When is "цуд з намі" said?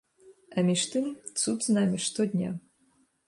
1.41-1.97